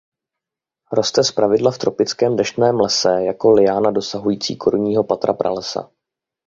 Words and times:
Roste 0.91 1.23
zpravidla 1.23 1.71
v 1.71 1.77
tropickém 1.77 2.35
deštném 2.35 2.79
lese 2.79 3.23
jako 3.25 3.51
liána 3.51 3.91
dosahující 3.91 4.57
korunního 4.57 5.03
patra 5.03 5.33
pralesa. 5.33 5.89